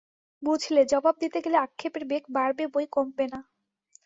বুঝলে 0.43 0.81
জবাব 0.91 1.15
দিতে 1.23 1.39
গেলে 1.45 1.57
আক্ষেপের 1.57 2.03
বেগ 2.05 2.23
বাড়বে 2.35 2.63
বৈ 2.73 2.85
কমবে 2.91 3.25
না। 3.33 3.39